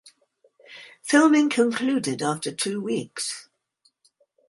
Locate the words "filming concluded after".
1.03-2.51